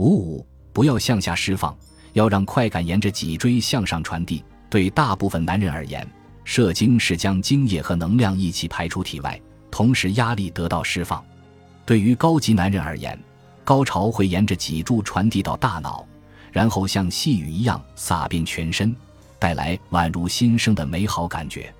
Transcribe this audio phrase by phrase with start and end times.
[0.00, 1.76] 五五，不要向下释放，
[2.14, 4.42] 要让快感沿着脊椎向上传递。
[4.70, 6.08] 对大部分男人而言，
[6.42, 9.38] 射精是将精液和能量一起排出体外，
[9.70, 11.22] 同时压力得到释放。
[11.84, 13.18] 对于高级男人而言，
[13.62, 16.06] 高潮会沿着脊柱传递到大脑，
[16.50, 18.96] 然后像细雨一样洒遍全身，
[19.38, 21.70] 带来宛如新生的美好感觉。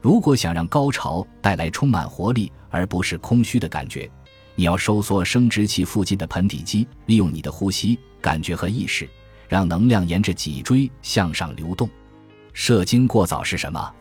[0.00, 4.10] 如果想让高潮带来充满活力而不是空虚的感觉，
[4.58, 9.08] 你要收缩生殖器附近的盆底肌，利用你的呼吸、感觉和意识，
[9.48, 11.88] 让能量沿着脊椎向上流动。
[12.52, 13.94] 射精过早是什么？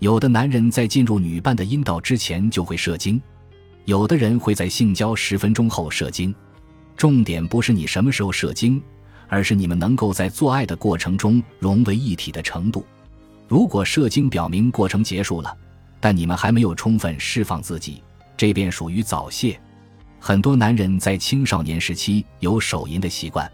[0.00, 3.22] 有的男人在进入女伴的阴道之前就会射精，
[3.84, 6.34] 有的人会在性交十分钟后射精。
[6.96, 8.82] 重点不是你什么时候射精，
[9.28, 12.84] 而是你们能够在做爱的过程中融为一体的程度。
[13.46, 15.56] 如果射精表明过程结束了，
[16.00, 18.02] 但你们还没有充分释放自己，
[18.36, 19.56] 这便属于早泄。
[20.24, 23.50] 很多男人在青少年时期有手淫的习惯。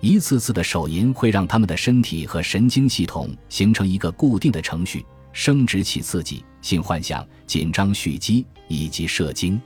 [0.00, 9.60] 一次次的手淫会让他们的身体和神经系统形成一个固定的程序：生殖器刺激、性幻想、紧张蓄积以及射精。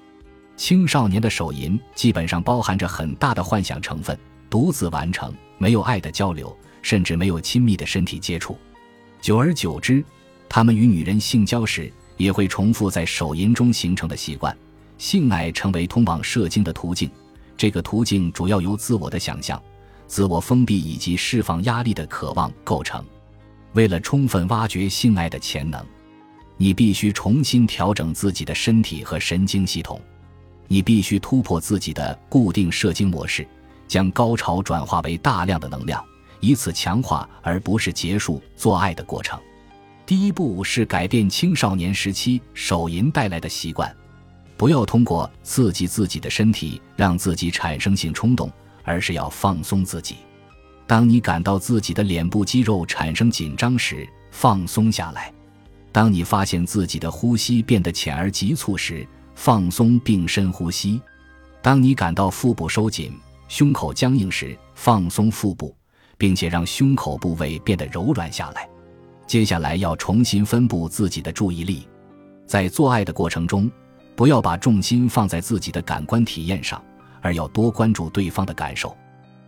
[0.55, 4.15] 青少年的手淫基本上包含着很大的幻想成分，
[4.51, 8.59] 独自完成，没有爱的交流，甚至没有亲密的身体接触。
[9.19, 10.05] 久而久之，
[10.47, 14.55] 他们与女人性交时也会重复在手淫中形成的习惯，
[14.99, 17.11] 性爱成为通往射精的途径。
[17.57, 19.61] 这个途径主要由自我的想象。
[20.07, 23.03] 自我封闭以及释放压力的渴望构成。
[23.73, 25.85] 为了充分挖掘性爱的潜能，
[26.57, 30.01] 你必须重新调整自己的身体和神经系统。
[30.69, 33.47] 你必须突破自己的固定射精模式，
[33.89, 36.05] 将高潮转化为大量的能量，
[36.39, 39.41] 以此强化而不是结束做爱的过程。
[40.07, 43.93] 第一步是改变青少年时期手淫带来的习惯，
[44.57, 48.51] 不要通过刺激自己的身体让自己产生性冲动。
[48.85, 50.17] 而是要放松自己。
[50.87, 55.33] 当你感到自己的脸部肌肉产生紧张时，放松下来；
[55.91, 61.01] 当你发现自己的呼吸变得浅而急促时，放松并深呼吸；
[61.63, 63.19] 当你感到腹部收紧、
[63.49, 65.75] 胸口僵硬时，放松腹部，
[66.19, 68.69] 并且让胸口部位变得柔软下来。
[69.27, 71.89] 接下来要重新分布自己的注意力，
[72.47, 73.71] 在做爱的过程中，
[74.17, 76.83] 不要把重心放在自己的感官体验上。
[77.21, 78.95] 而要多关注对方的感受，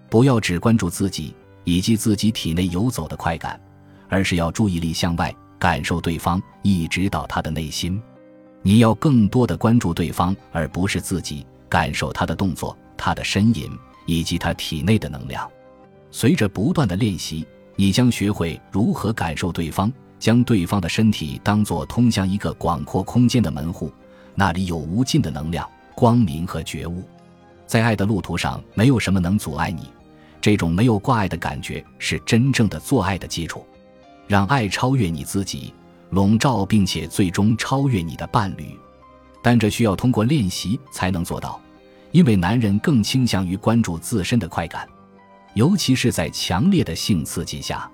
[0.09, 3.61] 不要只关注自己以及自己体内游走的快感，
[4.09, 8.01] 而是要注意力向外感受对方，一直到他的内心。
[8.63, 13.71] 你要更多的关注对方，而不是自己，感受他的动作、他的呻吟
[14.07, 15.47] 以及他体内的能量。
[16.11, 23.93] 随着不断的练习，你将学会如何感受对方，将对方的身体当作通向一个广阔空间的门户，
[24.37, 27.03] 那里有无尽的能量、光明和觉悟。
[27.67, 29.91] 在爱的路途上，没有什么能阻碍你。
[30.41, 33.67] 这种没有挂碍的感觉是真正的做爱的基础。
[34.29, 35.73] 让爱超越你自己，
[36.11, 38.79] 笼罩并且最终超越你的伴侣。
[39.43, 41.61] 但这需要通过练习才能做到，
[42.13, 44.89] 因为男人更倾向于关注自身的快感，
[45.55, 47.91] 尤其是在强烈的性刺激下。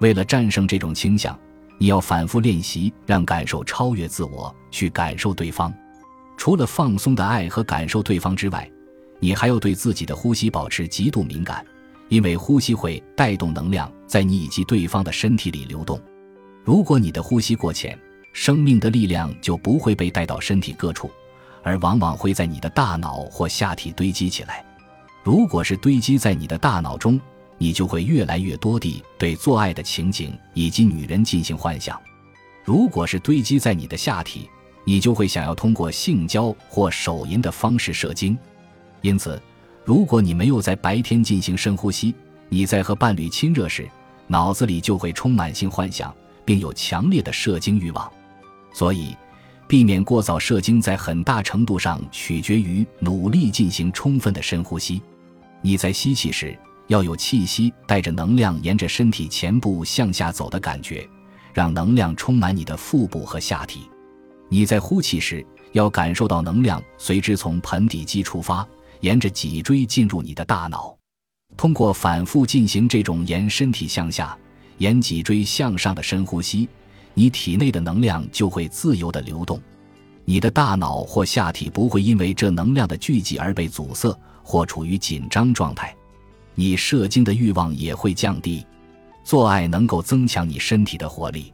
[0.00, 1.38] 为了战胜这种倾向，
[1.78, 5.72] 你要反复练习，让感受超越自我，去感受对方。
[6.36, 8.70] 除了放松的爱和感受对方之外，
[9.20, 11.64] 你还要对自己的呼吸保持极度敏感，
[12.08, 16.00] 因为呼吸会带动能量在你以及对方的身体里流动。
[16.64, 17.98] 如果你的呼吸过浅，
[18.32, 21.10] 生命的力量就不会被带到身体各处，
[21.62, 24.64] 而往往会在你的大脑或下体堆积起来。
[25.22, 27.20] 如果是堆积在你的大脑中，
[27.58, 31.96] 你就会越来越多地对做爱的情景以及女人进行幻想；
[32.64, 34.48] 如果是堆积在你的下体，
[34.84, 38.36] 你就会想要通过性交或手淫的方式射精。
[39.00, 39.40] 因此，
[39.84, 42.14] 如果你没有在白天进行深呼吸，
[42.48, 43.88] 你在和伴侣亲热时，
[44.26, 48.10] 脑子里就会充满性幻想，并有强烈的射精欲望。
[48.72, 49.16] 所以，
[49.68, 55.00] 避免过早射精在很大程度上取决于努力进行充分的深呼吸。
[55.62, 61.08] 你在吸气时，要有气息带着能量沿着身体前部向下走的感觉，
[61.52, 63.88] 让能量充满你的腹部和下体。
[64.48, 68.66] 你在呼气时，要感受到能量随之从盆底肌出发。
[69.00, 70.96] 沿着脊椎进入你的大脑，
[71.58, 74.34] 通过反复进行这种沿身体向下、
[74.78, 76.66] 沿脊椎向上的深呼吸，
[77.12, 79.60] 你体内的能量就会自由的流动，
[80.24, 85.94] 你的大脑或下体不会因为这能量的聚集而被阻塞或处于紧张状态，
[86.54, 88.64] 你射精的欲望也会降低。
[89.22, 91.52] 做爱能够增强你身体的活力，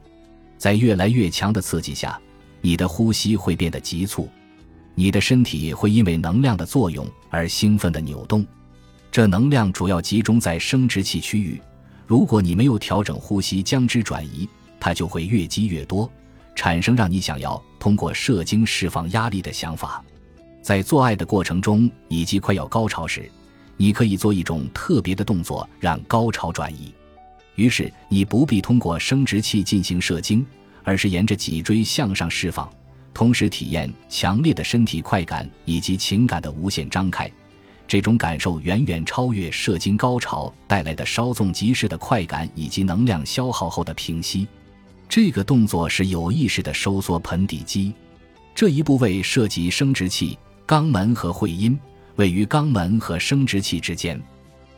[0.57, 2.19] 在越来越强的刺激下，
[2.59, 4.29] 你的呼吸会变得急促。
[4.93, 8.45] 你的身体会因为能量的作用而兴奋的扭动，
[9.09, 11.61] 这能量主要集中在生殖器区域。
[12.05, 14.47] 如果你没有调整呼吸将之转移，
[14.81, 16.11] 它就会越积越多，
[16.55, 20.03] 产生让你想要通过射精释放压力的想法。
[20.61, 23.31] 在做爱的过程中以及快要高潮时，
[23.81, 26.93] 你可以做一种特别的动作，让高潮转移。
[27.55, 30.45] 于是你不必通过生殖器进行射精，
[30.83, 32.71] 而是沿着脊椎向上释放，
[33.11, 37.27] 同时体验强烈的身体快感以及情感的无限张开。
[37.87, 44.47] 这种感受远远超越射精高潮带来的稍纵即逝的快感以及能量消耗后的平息。
[45.09, 47.91] 这个动作是有意识的收缩盆底肌，
[48.53, 50.37] 这一部位涉及生殖器、
[50.67, 51.75] 肛门和会阴，
[52.15, 54.21] 位于肛门和生殖器之间。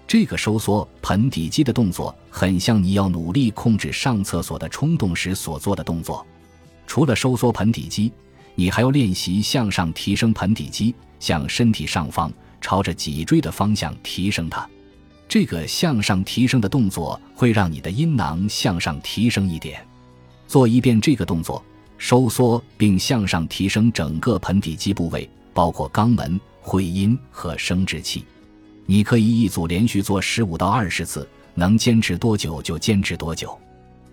[0.07, 6.25] 这个收缩盆底肌的动作很像你要努力控制上厕所的冲动时所做的动作。
[6.85, 8.11] 除了收缩盆底肌，
[8.55, 12.31] 你还要练习向上提升盆底肌，向身体上方。
[12.65, 14.65] 朝着脊椎的方向提升它，
[15.27, 19.85] 这个向上提升的动作会让你的阴囊向上提升一点。
[20.47, 21.61] 做一遍这个动作，
[21.97, 28.25] 收缩并向上提升整个盆底肌部位，包括肛门、会阴和生殖器。
[28.87, 33.55] 你可以一组连续做十五到二十次，能坚持多久就坚持多久。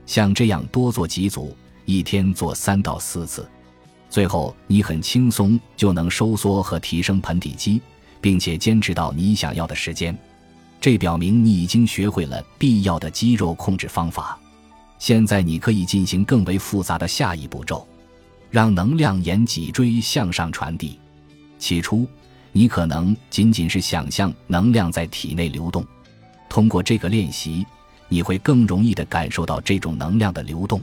[0.05, 1.57] 像这样多做几组，
[1.87, 3.49] 一天做三到四次，
[4.11, 7.81] 最后你很轻松就能收缩和提升盆底肌。
[8.21, 10.15] 并且坚持到你想要的时间，
[10.81, 14.39] 这表明你已经学会了必要的肌肉控制方法。
[14.99, 17.89] 现在你可以进行更为复杂的下一步骤，
[18.51, 20.99] 让能量沿脊椎向上传递。
[21.59, 22.07] 起初，
[22.53, 25.85] 你可能仅仅是想象能量在体内流动。
[26.49, 27.67] 通过这个练习，
[28.09, 30.81] 你会更容易地感受到这种能量的流动。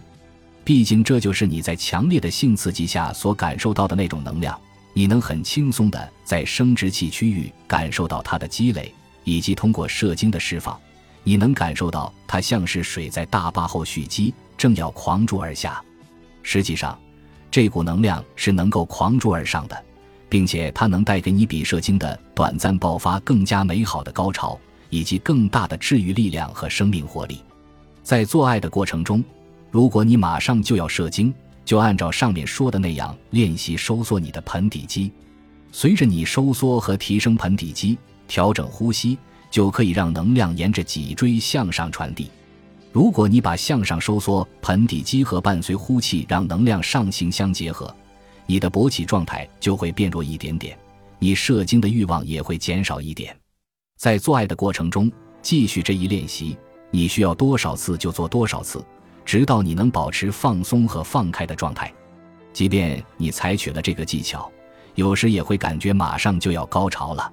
[0.64, 4.58] 毕竟，这就是你在强烈的性刺激下所感受到的那种能量。
[4.94, 8.92] 你能很轻松地在生殖器区域感受到它的积累，
[9.24, 10.75] 以及通过射精的释放，
[11.24, 15.80] 你能感受到它像是水在大坝后蓄积，正要狂注而下。
[16.42, 16.98] 实际上，
[17.52, 19.86] 这股能量是能够狂注而上的，
[20.29, 24.59] 并且它能带给你比射精的短暂爆发更加美好的高潮，
[24.89, 27.41] 以及更大的治愈力量和生命活力。
[28.03, 29.24] 在做爱的过程中，
[29.71, 31.33] 如果你马上就要射精，
[31.65, 35.12] 就按照上面说的那样练习收缩你的盆底肌，
[35.71, 37.97] 随着你收缩和提升盆底肌，
[38.27, 39.18] 调整呼吸，
[39.51, 42.30] 就可以让能量沿着脊椎向上传递。
[42.94, 47.94] 如果你把向上收缩盆底肌和伴随呼气让能量上行相结合，
[48.47, 50.75] 你的勃起状态就会变弱一点点，
[51.19, 53.38] 你射精的欲望也会减少一点。
[53.97, 55.11] 在做爱的过程中
[55.41, 56.57] 继续这一练习，
[56.89, 58.83] 你需要多少次就做多少次。
[59.25, 61.94] 直到你能保持放松和放开的状态，
[62.53, 64.49] 即便你采取了这个技巧，
[64.95, 67.29] 有时也会感觉马上就要高潮了。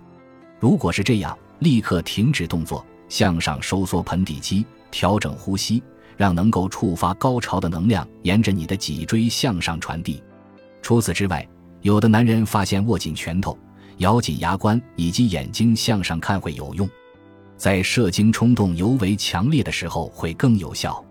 [0.59, 5.81] 如果是这样，立刻停止动作，向上收缩盆底肌，调整呼吸，
[6.17, 10.21] 让能够触发高潮的能量沿着你的脊椎向上传递。
[10.85, 11.49] 除此之外，
[11.81, 13.59] 有的男人发现握紧拳头、
[13.97, 16.87] 咬紧牙关以及眼睛向上看会有用，
[17.57, 21.03] 在射精冲动尤为强烈的时候会更有效。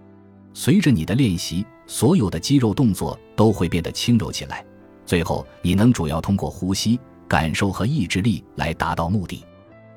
[0.54, 4.64] 随着你的练习，所有的肌肉动作都会变得轻柔起来。
[5.08, 9.44] 最后，你能主要通过呼吸、感受和意志力来达到目的。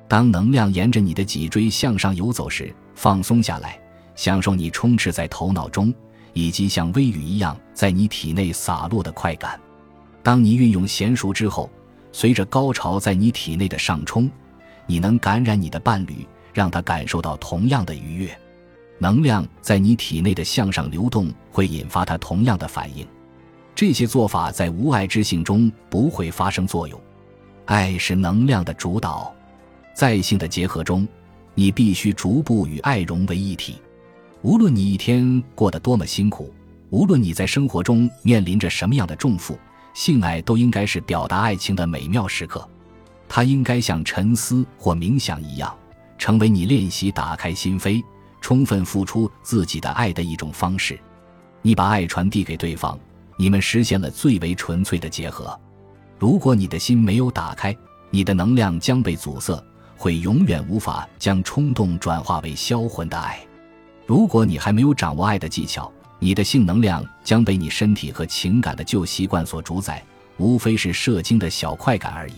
[0.08, 3.78] 当能量沿着你的脊椎向上游走时，放松下来，
[4.14, 5.92] 享受你充斥在头脑中
[6.32, 9.60] 以及像微雨一样在你体内洒落的快感。
[10.26, 11.70] 当你运用娴熟之后，
[12.10, 14.28] 随着高潮在你体内的上冲，
[14.84, 18.36] 你能感染你的伴侣，让他感受到同样的愉悦。
[18.98, 23.06] 能量在你体内的向上流动会引发他同样的反应。
[23.72, 27.00] 这些做法在无爱之性中不会发生作用。
[27.66, 29.32] 爱是能量的主导，
[29.94, 31.06] 在性的结合中，
[31.54, 33.76] 你必须逐步与爱融为一体。
[34.42, 36.52] 无论你一天过得多么辛苦，
[36.90, 39.56] 无论你在生活中面临着什么样的重负，
[39.96, 42.68] 性爱都应该是表达爱情的美妙时刻。
[43.26, 45.74] 它应该像沉思或冥想一样，
[46.18, 48.04] 成为你练习打开心扉。
[48.42, 51.00] 充分付出自己的爱的一种方式，
[51.62, 52.96] 你把爱传递给对方，
[53.38, 55.58] 你们实现了最为纯粹的结合。
[56.18, 57.74] 如果你的心没有打开，
[58.10, 59.58] 你的能量将被阻塞，
[59.96, 63.40] 会永远无法将冲动转化为销魂的爱。
[64.04, 70.02] 如果你还没有掌握爱的技巧，你的性能量将被你身体和情感的旧习惯所主宰，
[70.38, 72.34] 无非是射精的小快感而已。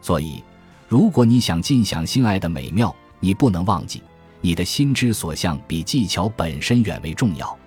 [0.00, 0.42] 所以，
[0.88, 4.02] 如果你想尽享性爱的美妙，你不能忘记。
[4.40, 7.58] 你的心之所向比技巧本身远为重要，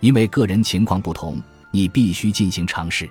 [0.00, 3.08] 因为个人情况不同，你必须进行尝试，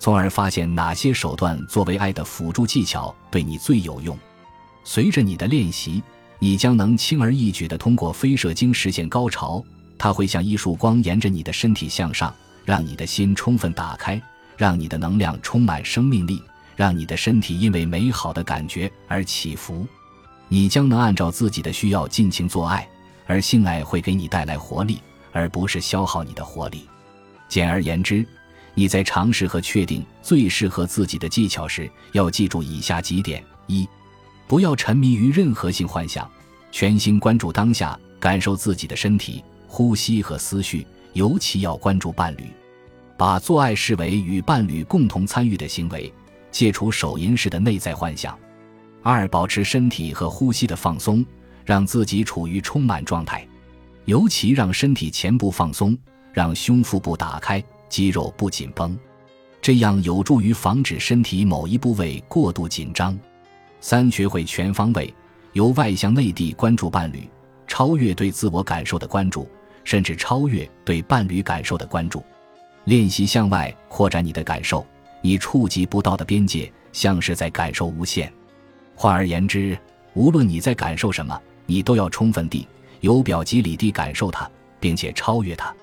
[0.00, 4.18] 从而发现哪些手段作为爱的辅助技巧对你最有用。
[4.82, 6.02] 随着你的练习，
[6.40, 9.64] 你将能轻而易举地通过飞射精实现高潮。
[10.02, 14.20] 它会像一束光，沿着你的身体向上，让你的心充分打开，
[14.56, 16.42] 让你的能量充满生命力，
[16.74, 19.86] 让你的身体因为美好的感觉而起伏。
[20.48, 22.84] 你将能按照自己的需要尽情做爱，
[23.28, 26.88] 而性爱会给你带来活力，而不是消耗你的活力。
[27.48, 28.26] 简而言之，
[28.74, 33.88] 你在尝试和确定最适合自己的技巧时，要记住以下几点：一、
[34.48, 36.28] 不要沉迷于任何性幻想，
[36.72, 39.44] 全心关注当下，感受自己的身体。
[39.72, 42.44] 呼吸和思绪，尤其要关注伴侣，
[43.16, 46.12] 把做爱视为与伴侣共同参与的行为，
[46.50, 48.38] 戒除手淫式的内在幻想。
[49.02, 51.24] 二、保持身体和呼吸的放松，
[51.64, 53.48] 让自己处于充满状态，
[54.04, 55.96] 尤其让身体前部放松，
[56.34, 58.94] 让胸腹部打开，肌肉不紧绷，
[59.62, 63.18] 这样有助于防止身体某一部位过度紧张。
[63.80, 65.12] 三、学会全方位
[65.54, 67.26] 由外向内地关注伴侣，
[67.66, 69.48] 超越对自我感受的关注。
[69.84, 72.22] 甚至超越对伴侣感受的关注，
[72.84, 74.86] 练习向外扩展你的感受，
[75.20, 78.32] 你触及不到的边界，像是在感受无限。
[78.94, 79.78] 换而言之，
[80.14, 82.66] 无论你在感受什么，你都要充分地、
[83.00, 84.48] 由表及里地感受它，
[84.78, 85.74] 并且超越它。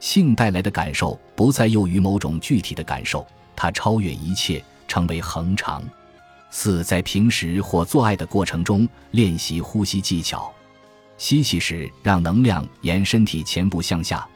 [0.00, 3.26] 性带来的感受不再囿于某种具体的感受，
[3.56, 5.82] 它超越一切，成为恒常。
[6.50, 10.52] 四，在平时或做爱的过程中练习呼吸技巧。
[11.18, 14.26] 吸气时，让能量沿身体前部向下；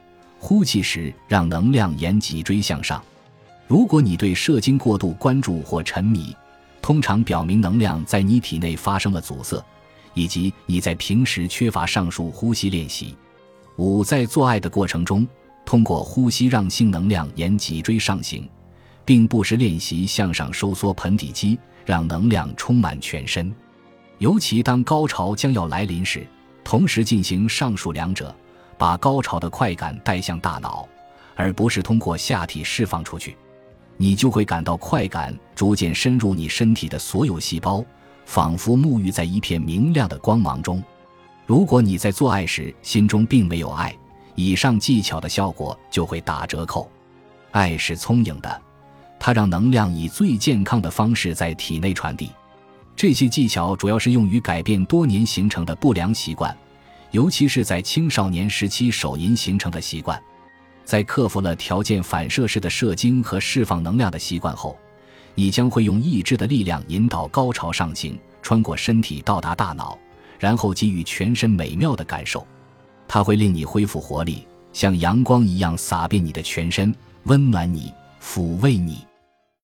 [0.40, 3.02] 呼气时，让能量沿脊椎向上。
[3.68, 6.36] 如果你对射精过度关注或沉迷，
[6.82, 9.64] 通常表明能量在你体内发生了阻塞，
[10.12, 13.16] 以及你在平时缺乏上述呼吸练习。
[13.76, 15.26] 五，在做爱的过程中，
[15.64, 18.46] 通过呼吸让性能量沿脊椎上行，
[19.04, 23.54] 并不时练习向上收缩盆底肌，让能量充满全身。
[24.18, 26.26] 尤其当高潮将要来临时。
[26.64, 28.34] 同时进行上述两者，
[28.78, 30.88] 把高潮的快感带向大脑，
[31.34, 33.36] 而不是通过下体释放出去，
[33.96, 37.84] 你就会感到快感逐渐深入你身体的所有细胞，
[38.24, 40.82] 仿佛沐浴在一片明亮的光芒中。
[41.46, 43.94] 如果你在做爱时心中并没有爱，
[44.34, 46.90] 以上技巧的效果就会打折扣。
[47.50, 48.62] 爱是聪颖的，
[49.18, 52.30] 它让能量以最健康的方式在体内传递。
[52.94, 56.56] 这些技巧主要是用于改变多年形成的不良习惯，
[57.10, 60.20] 尤其是在青少年时期手淫形成的习惯。
[60.84, 64.76] 在克服了条件反射式的射精和释放能量的习惯后，
[65.34, 69.98] 你将会用意志的力量引导高潮上行，穿过身体到达大脑，
[70.38, 72.46] 然后给予全身美妙的感受。
[73.08, 76.94] 它会令你恢复活力，像阳光一样洒遍你的全身，
[77.24, 78.98] 温暖你，抚慰你。